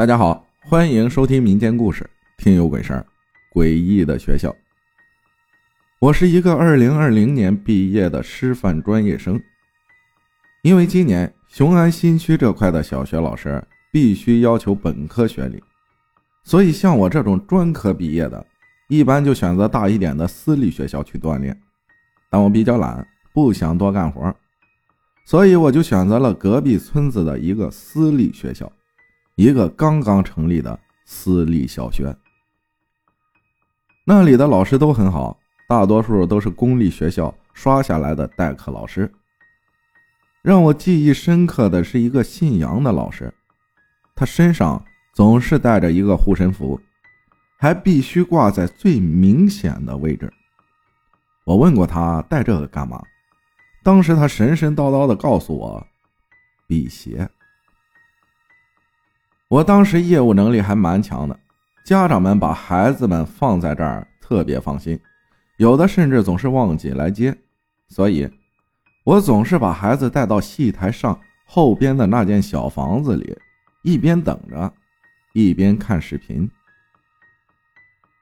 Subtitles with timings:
[0.00, 2.08] 大家好，欢迎收听民间故事，
[2.38, 3.04] 听有鬼声，
[3.52, 4.56] 诡异的学校。
[5.98, 9.38] 我是一个二零二零年毕业的师范专业生，
[10.62, 15.62] 因为今年雄安新区这块的小学老师必须要求本科学历，
[16.44, 18.46] 所以像我这种专科毕业的，
[18.88, 21.54] 一般就选择大一点的私立学校去锻炼。
[22.30, 24.34] 但我比较懒，不想多干活，
[25.26, 28.72] 所以我就选择了隔壁村子的一个私立学校。
[29.40, 32.14] 一个刚刚成立的私立小学，
[34.04, 35.34] 那里的老师都很好，
[35.66, 39.10] 大多数都是公立学校刷下来的代课老师。
[40.42, 43.32] 让我记忆深刻的是一个姓杨的老师，
[44.14, 46.78] 他身上总是带着一个护身符，
[47.58, 50.30] 还必须挂在最明显的位置。
[51.46, 53.02] 我问过他带这个干嘛，
[53.82, 55.86] 当时他神神叨叨的告诉我，
[56.66, 57.26] 辟邪。
[59.50, 61.36] 我当时业务能力还蛮强的，
[61.84, 64.96] 家长们把孩子们放在这儿特别放心，
[65.56, 67.36] 有的甚至总是忘记来接，
[67.88, 68.30] 所以，
[69.02, 73.36] 我总是把孩子带到戏台上后边的那间小房子里，
[73.82, 74.72] 一边等着，
[75.32, 76.48] 一边看视频。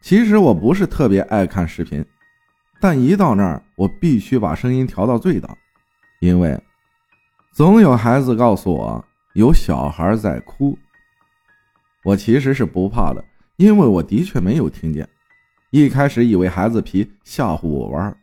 [0.00, 2.04] 其实我不是特别爱看视频，
[2.80, 5.56] 但一到那儿，我必须把声音调到最大，
[6.18, 6.60] 因为，
[7.52, 9.04] 总有孩子告诉我
[9.34, 10.76] 有小孩在哭。
[12.04, 13.24] 我其实是不怕的，
[13.56, 15.08] 因为我的确没有听见。
[15.70, 18.16] 一开始以为孩子皮吓唬我玩，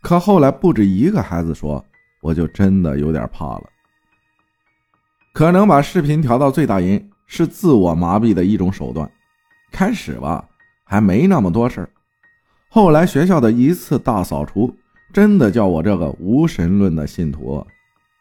[0.00, 1.84] 可后来不止一个孩子说，
[2.20, 3.64] 我就真的有点怕了。
[5.32, 9.08] 可能把视频调到最大音是自我麻痹的一种手段。
[9.70, 10.44] 开始吧，
[10.82, 11.90] 还没那么多事儿。
[12.68, 14.74] 后来学校的一次大扫除，
[15.12, 17.64] 真的叫我这个无神论的信徒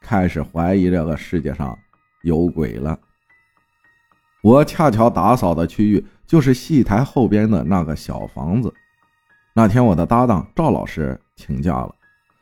[0.02, 1.76] 开始怀疑这个世界上
[2.22, 3.00] 有鬼了。
[4.42, 8.74] 我恰巧打扫的区域就是戏台后边的那个小房子。
[9.54, 11.94] 那天我的搭档赵老师请假了，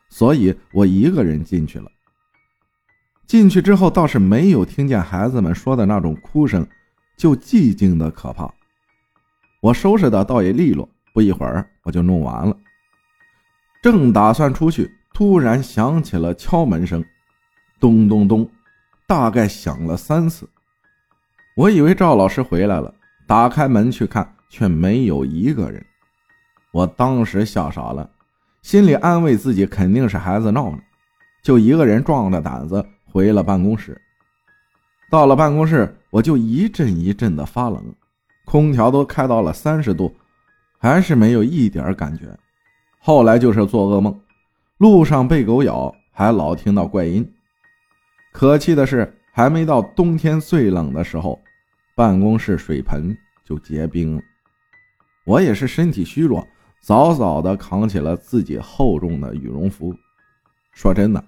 [0.08, 1.90] 所以我一个人进去了。
[3.26, 6.66] 进去之后倒是没有听见孩子们说的那种哭声，
[7.16, 8.48] 就寂静的可怕。
[9.60, 12.56] 我收拾的倒也利落，不一会儿我就弄完了。
[13.82, 17.04] 正打算出去，突然响起了敲门声，
[17.80, 18.48] 咚咚咚，
[19.06, 20.48] 大概响了三次。
[21.58, 22.94] 我以为赵老师回来了，
[23.26, 25.84] 打开门去看，却没有一个人。
[26.70, 28.08] 我当时吓傻了，
[28.62, 30.78] 心里安慰自己肯定是孩子闹呢，
[31.42, 34.00] 就一个人壮着胆子回了办公室。
[35.10, 37.92] 到了办公室，我就一阵一阵的发冷，
[38.44, 40.14] 空调都开到了三十度，
[40.78, 42.26] 还是没有一点感觉。
[43.00, 44.16] 后来就是做噩梦，
[44.76, 47.28] 路上被狗咬，还老听到怪音。
[48.30, 51.36] 可气的是，还没到冬天最冷的时候。
[51.98, 53.12] 办公室水盆
[53.44, 54.22] 就结冰了，
[55.24, 56.46] 我也是身体虚弱，
[56.80, 59.92] 早早的扛起了自己厚重的羽绒服。
[60.70, 61.24] 说真的，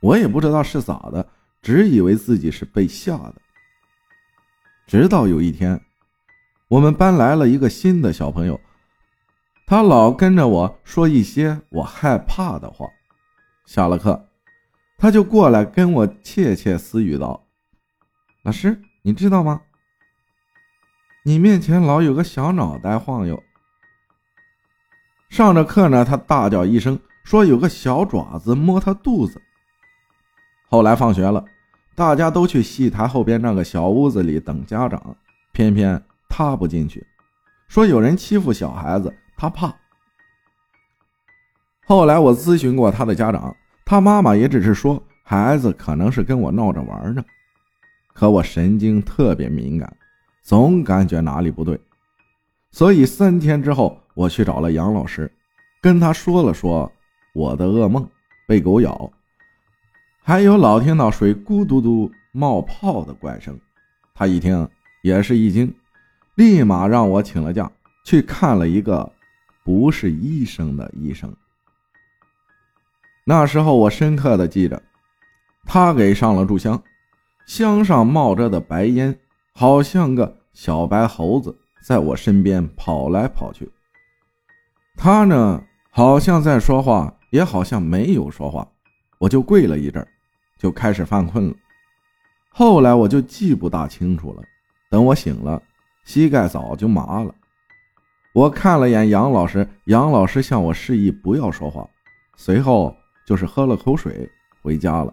[0.00, 1.28] 我也不知道是咋的，
[1.60, 3.34] 只以为自己是被吓的。
[4.86, 5.80] 直到有一天，
[6.68, 8.60] 我们班来了一个新的小朋友，
[9.66, 12.86] 他老跟着我说一些我害怕的话。
[13.66, 14.28] 下了课，
[14.96, 17.44] 他就过来跟我窃窃私语道
[18.44, 19.60] ：“老师，你知道吗？”
[21.22, 23.42] 你面前老有个小脑袋晃悠。
[25.28, 29.40] 上着课呢，他大叫一声，说有个小爪子摸他肚子。
[30.68, 31.44] 后来放学了，
[31.94, 35.14] 大家都去戏台后边那个小屋子里等家长，
[35.52, 37.06] 偏偏他不进去，
[37.68, 39.74] 说有人欺负小孩子，他怕。
[41.84, 43.54] 后来我咨询过他的家长，
[43.84, 47.22] 他妈妈也只是说孩子可能是跟我闹着玩呢，
[48.14, 49.94] 可我神经特别敏感。
[50.42, 51.78] 总感觉哪里不对，
[52.72, 55.30] 所以三天之后，我去找了杨老师，
[55.80, 56.90] 跟他说了说
[57.34, 58.08] 我的噩梦，
[58.46, 59.10] 被狗咬，
[60.22, 63.58] 还有老听到水咕嘟嘟冒泡的怪声。
[64.14, 64.68] 他一听
[65.02, 65.72] 也是一惊，
[66.34, 67.70] 立马让我请了假，
[68.04, 69.12] 去看了一个
[69.62, 71.34] 不是医生的医生。
[73.24, 74.82] 那时候我深刻的记着，
[75.64, 76.82] 他给上了炷香，
[77.46, 79.16] 香上冒着的白烟。
[79.60, 81.54] 好像个小白猴子
[81.86, 83.70] 在我身边跑来跑去，
[84.96, 88.66] 他呢好像在说话，也好像没有说话，
[89.18, 90.08] 我就跪了一阵，
[90.58, 91.54] 就开始犯困了。
[92.48, 94.42] 后来我就记不大清楚了。
[94.90, 95.62] 等我醒了，
[96.04, 97.34] 膝盖早就麻了。
[98.32, 101.86] 我看了眼杨老师，杨老师向我示意不要说话，
[102.34, 102.96] 随后
[103.26, 104.26] 就是喝了口水
[104.62, 105.12] 回家了。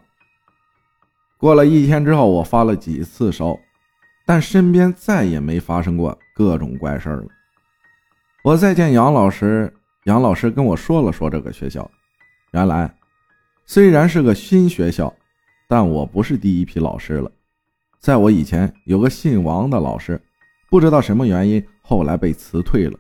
[1.38, 3.54] 过了一天之后，我发了几次烧。
[4.28, 7.28] 但身边再也没发生过各种怪事儿了。
[8.44, 11.90] 我再见杨老师，杨老师跟我说了说这个学校。
[12.52, 12.94] 原来，
[13.66, 15.14] 虽然是个新学校，
[15.66, 17.32] 但我不是第一批老师了。
[18.02, 20.22] 在我以前，有个姓王的老师，
[20.70, 23.00] 不知道什么原因，后来被辞退了。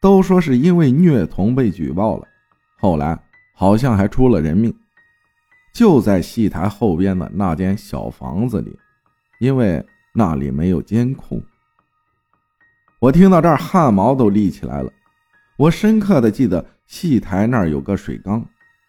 [0.00, 2.26] 都说是因为虐童被举报了，
[2.80, 3.16] 后来
[3.54, 4.74] 好像还出了人命，
[5.72, 8.76] 就在戏台后边的那间小房子里，
[9.38, 11.42] 因为那里没有监控。
[12.98, 14.92] 我听到这儿，汗毛都立起来了。
[15.56, 18.44] 我深刻的记得戏台那儿有个水缸，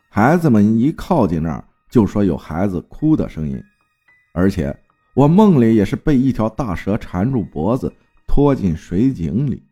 [0.10, 3.62] 孩子们一靠近那儿，就说有孩子哭的声音，
[4.34, 4.76] 而且
[5.14, 7.94] 我梦里也是被一条大蛇缠住脖子，
[8.28, 9.64] 拖进水井里。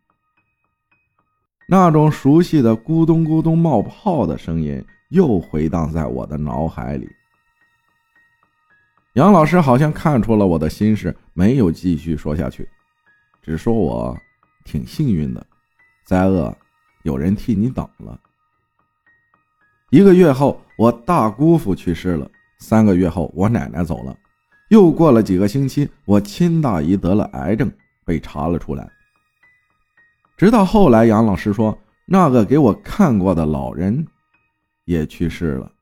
[1.68, 7.08] 那种熟悉的咕咚咕咚冒泡的声音又回荡在我的脑海里。
[9.14, 12.68] 杨老师好像看出了我的心事，没有继续说下去，
[13.40, 14.14] 只说我
[14.62, 15.46] 挺幸运的，
[16.04, 16.54] 灾厄
[17.02, 18.20] 有人替你挡了。
[19.88, 24.14] 一个月后，我大姑父去世了；三个月后，我奶奶走了；
[24.68, 27.72] 又过了几个星期，我亲大姨得了癌症，
[28.04, 28.86] 被查了出来。
[30.36, 34.06] 直到后来，杨老师说，那个给我看过的老人
[34.84, 35.72] 也去世了。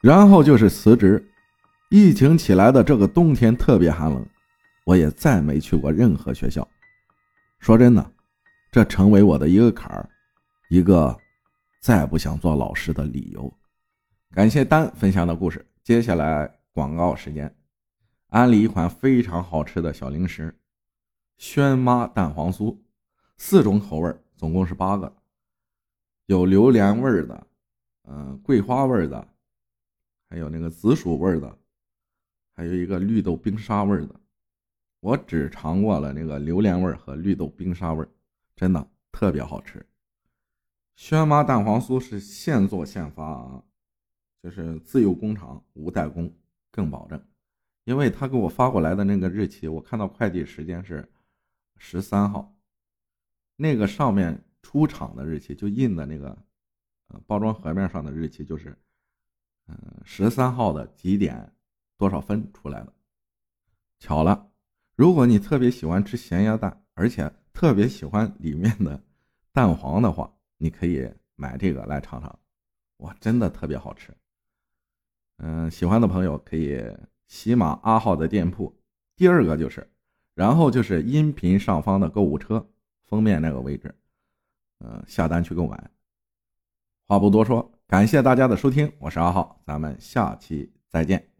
[0.00, 1.22] 然后就是辞职。
[1.96, 4.26] 疫情起来的这个冬天特别寒冷，
[4.84, 6.68] 我也再没去过任何学校。
[7.60, 8.12] 说真的，
[8.72, 10.10] 这成为我的一个坎儿，
[10.68, 11.16] 一个
[11.80, 13.56] 再不想做老师的理由。
[14.32, 15.64] 感谢丹分享的故事。
[15.84, 17.54] 接下来广告时间，
[18.30, 20.52] 安利一款非常好吃的小零食。
[21.38, 22.76] 轩妈蛋黄酥，
[23.36, 25.14] 四种口味，总共是八个，
[26.26, 27.46] 有榴莲味的，
[28.08, 29.28] 嗯，桂花味的，
[30.28, 31.56] 还有那个紫薯味的，
[32.54, 34.20] 还有一个绿豆冰沙味的。
[35.00, 38.06] 我只尝过了那个榴莲味和绿豆冰沙味，
[38.56, 39.84] 真的特别好吃。
[40.96, 43.62] 轩妈蛋黄酥是现做现发啊，
[44.42, 46.32] 就是自有工厂，无代工，
[46.70, 47.22] 更保证。
[47.84, 51.10] 因为他给我发过来的那个日期，我看到快递时间是。
[51.76, 52.56] 十三号，
[53.56, 56.28] 那个上面出厂的日期就印的那个，
[57.08, 58.78] 呃，包装盒面上的日期就是，
[59.66, 61.52] 嗯，十三号的几点
[61.96, 62.92] 多少分出来了。
[63.98, 64.50] 巧了，
[64.96, 69.02] 如果你特别喜欢吃咸鸭蛋，而且特别喜欢里面的
[69.52, 72.38] 蛋黄的话，你可以买这个来尝尝，
[72.98, 74.14] 哇，真的特别好吃。
[75.38, 76.80] 嗯，喜欢的朋友可以
[77.26, 78.74] 喜马阿浩的店铺。
[79.16, 79.88] 第二个就是。
[80.34, 82.68] 然后就是音频上方的购物车
[83.04, 83.94] 封面那个位置，
[84.80, 85.90] 嗯，下单去购买。
[87.06, 91.33] 话不多说，感谢大家的收听，我是阿浩，咱们下期再见。